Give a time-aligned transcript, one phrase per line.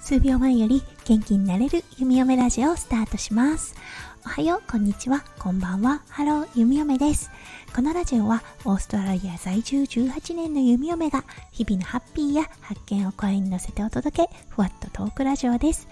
[0.00, 3.74] 数秒前より元気になれる弓嫁ラジオをスタートします
[4.24, 7.28] おはよう、こんにちは、こんばんは、ハロー、弓嫁です。
[7.74, 15.88] このラジオは、オーストラリア在住18年の弓嫁が、日々のハッピーや発見を声に乗せてお届け、ふわっとトークラジオです。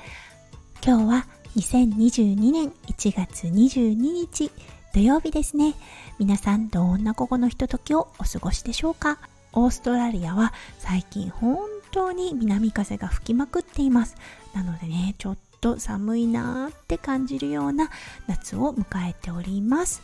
[0.87, 4.53] 今日は、2022年1月22日、
[4.95, 5.75] 土曜日ですね。
[6.21, 9.19] 皆さん、どんな午後のひとときをお過ごしでしょうか？
[9.53, 11.59] オーストラリアは、最近本
[11.91, 14.17] 当に南風が吹きまくっています。
[14.55, 17.91] なのでね、ちょっと寒いなーって感じるような
[18.27, 20.03] 夏を迎えております。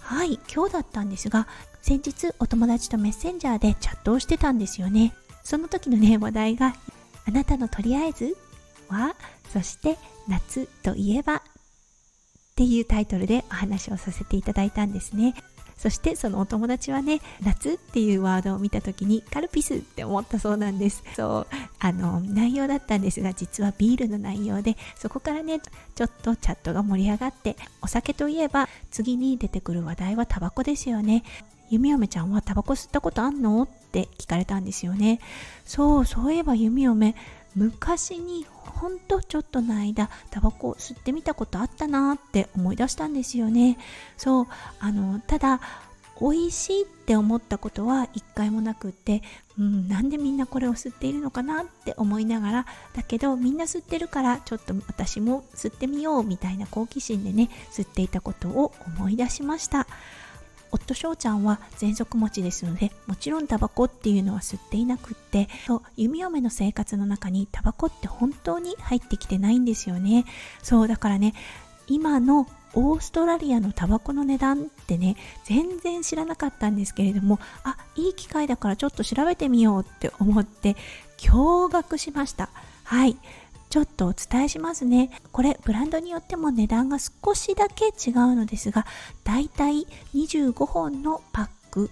[0.00, 1.46] はい今日だったんですが
[1.82, 5.14] 先日お友達とメッセンジャーでチャットをしてたんですよね。
[5.44, 6.74] その時のね話題が
[7.26, 8.36] あなたのとりあえず
[8.88, 9.14] は？
[9.52, 11.36] そして夏といえば？
[11.36, 11.40] っ
[12.56, 15.34] ていうタイトルでお話をさせていただいたんですね。
[15.78, 21.02] そしてそのお友達はね夏っていうワードを見た時にカルピスって思ったそうなんです。
[21.16, 25.60] そうあの内容だったんですが実はビールの内容でそこからね
[25.94, 31.22] ちょっとチャットが盛り上がってお酒といえば次に出てくる話題はタバコですよね。
[31.70, 33.62] 弓嫁ちゃんはタバコ吸ったことあんの？
[33.62, 35.20] って聞かれたんですよね。
[35.64, 37.14] そうそういえば弓嫁
[37.58, 43.76] 昔にほんとちょっとの間タバコ吸ってみたことあったなって思い出したんですよね。
[44.16, 44.46] そう
[44.78, 45.60] あのただ
[46.20, 49.22] 美味しいって思ったことは一回もなくって、
[49.58, 59.86] うん、なんでみんなこれを吸っているのかなって思いながらだけどみんな吸ってるからちょっと私も吸ってみようみたいな好奇心でね吸っていたことを思い出しました。
[60.70, 70.24] 夫翔ちゃんは喘息持ちですのでもちろんタバコっていうのは吸っていなくってそう弓嫁の生活の中にタバコって本当に入ってきてないんですよね。
[70.62, 71.34] そうだからね
[71.86, 80.76] 今のオーストラリアのタバコの値段ってね全然知らなかったんですけれどもあいい機会だからちょっと調べてみようって思って
[81.16, 82.50] 驚愕しました。
[82.84, 83.16] はい。
[83.70, 85.10] ちょっとお伝えしますね。
[85.32, 88.86] これブランドによっても値段が少しだけ違うのですが、
[89.24, 91.90] だいたい25本のパック、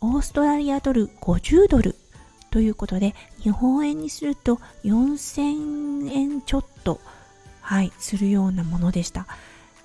[0.00, 1.96] オーストラリアドル50ドル
[2.50, 7.00] ということで、日本円にすると4000円ちょっと、
[7.60, 9.26] はい、するようなものでした。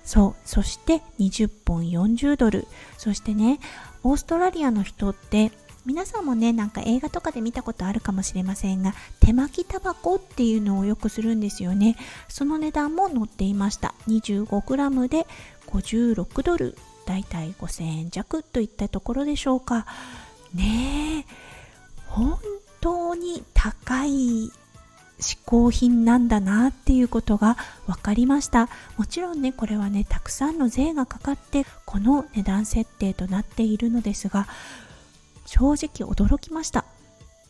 [0.04, 0.34] そう。
[0.44, 2.66] そして20本40ドル。
[2.96, 3.60] そしてね、
[4.02, 5.52] オーストラリアの人って
[5.86, 11.96] 皆さんもねなんか映画とかで見たことあるかもしれませんが手巻きタバコっていうのをよくするんですよね。
[12.28, 13.94] その値段も載っていました。
[14.08, 15.26] 25g で
[15.68, 16.76] 56ドル。
[17.06, 19.86] だいたい5000円弱といったところでしょうか。
[20.52, 21.24] ねえ。
[22.08, 22.36] 本
[22.80, 24.50] 当に高い
[25.20, 28.68] 嗜好品なんだなっていうことが分かりました。
[28.96, 34.48] もちろんねこれはねたくさんの税がかかってこの値段設定となっているのですが
[35.46, 36.84] 正直驚きました。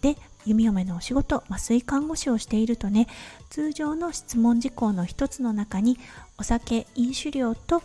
[0.01, 3.09] で弓嫁のお仕事麻酔看護師をしているとね
[3.51, 5.99] 通常の質問事項の一つの中に
[6.39, 7.83] お酒飲酒量と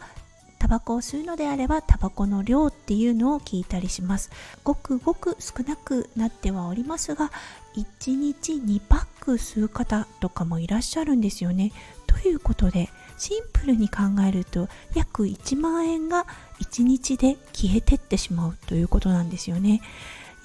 [0.60, 4.30] タバコを吸うのであればタバコの量っていうのを聞いたりします。
[4.64, 7.32] ごくごく少なくなってはおりますが
[7.76, 11.72] 1日2パック吸う方とかもいらっしゃるんですよね。
[12.12, 16.26] ということでシンプルに考えると約1万円が
[16.62, 19.82] 1日で消えてってしまうということなんですよね。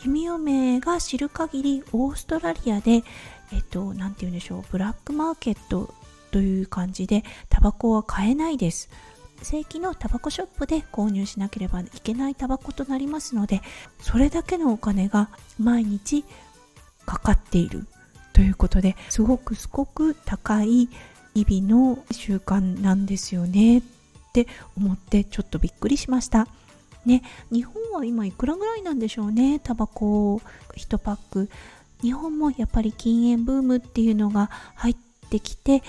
[0.04, 3.02] 弓嫁が知る限りオーストラリアで
[3.52, 5.94] えっと何て言うんでしょうブラックマーケット
[6.30, 8.90] という感じでタバコは買えないです。
[9.42, 13.60] 正規のタバコショップで購入しなければいけないタバコとなりますので
[14.00, 15.28] それだけのお金が
[15.58, 16.24] 毎日
[17.04, 17.86] かかっている
[18.32, 20.88] ということですごくすごく高い
[21.36, 23.82] 日々の習慣なんですよねっ
[24.32, 26.48] て思ってちょっとびっくりしました。
[27.04, 30.40] ね日本は今いくらぐらいなんでしょうねタバコ
[30.76, 31.50] 1パック。
[32.00, 34.96] 日本もやっぱり禁煙ブームっていうのが入っ
[35.28, 35.82] てきて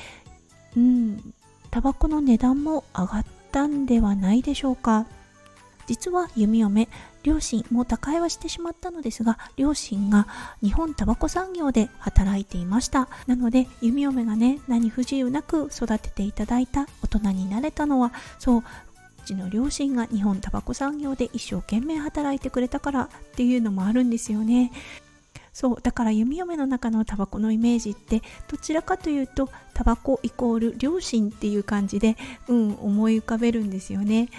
[0.76, 1.34] うん
[1.72, 5.06] タバコの値段も上がったんではないでしょうか。
[5.88, 6.88] 実は弓嫁。
[7.24, 10.28] 両親も他界はしてしまったのですが両親が
[10.64, 13.10] 日本タバコ産業で働いていました。
[13.26, 18.64] なので弓嫁がね何不自由なく育てていただいた大人になれたのはそうう
[19.26, 24.72] ちの両親が日本タバコ産業で一生懸命働いてくれたからっていうのもあるんですよね。
[25.52, 32.16] そうだから弓嫁の中のタバコのイメージってどちらかというとタバコイコール両親っていう感じで
[32.48, 34.30] うん思い浮かべるんですよね。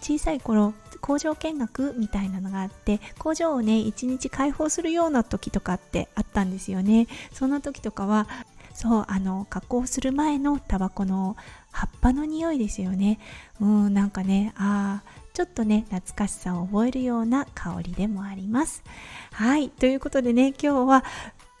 [0.00, 7.06] 小さい頃工場見学みたいなのがあって工場をね一日開放するような時とかってあったんですよね。
[7.32, 8.28] そんな時とかは
[8.74, 11.36] そうあの加工する前のタバコの
[11.70, 13.18] 葉っぱの匂いですよね。
[13.60, 18.82] うんなんかねああちょっとね懐かしさを覚えるような香りでもあります。
[19.32, 21.04] はいということでね今日は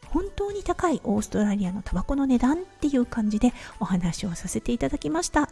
[0.06, 5.48] 本当に高いオーストラリアのタバコの値段っていう感じでお話をさせていただきました。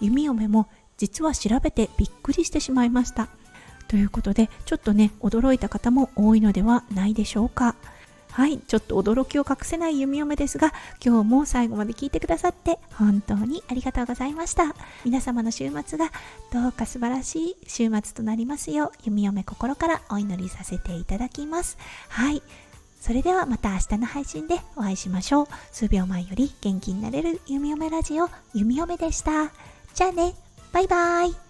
[0.00, 3.28] 弓嫁も実は調べてびっくりしてしまいました。
[3.88, 7.76] ということでちょっとね驚いた方も多いのではないでしょうか。
[8.32, 14.74] はいちょっと驚きを隠せない弓嫁ですが今日も最後まで聞いてくださって本当にありがとうございました。
[15.04, 16.10] 皆様の週末が
[16.52, 21.78] どうか素晴らしい週末となりますよう弓嫁心からお祈りさせていただきます。
[22.08, 22.42] はい
[23.00, 25.46] それではまた明日の配信でお会いしましょう。
[25.70, 29.52] 数秒前より元気になれる弓嫁ラジオ、弓嫁でした。
[29.94, 30.34] じゃあね、
[30.76, 31.45] バイバイ。